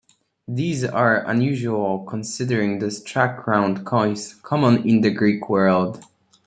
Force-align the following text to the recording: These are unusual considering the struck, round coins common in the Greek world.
These 0.47 0.83
are 0.83 1.25
unusual 1.29 2.05
considering 2.09 2.79
the 2.79 2.89
struck, 2.89 3.45
round 3.45 3.85
coins 3.85 4.33
common 4.33 4.89
in 4.89 5.01
the 5.01 5.11
Greek 5.11 5.47
world. 5.47 6.03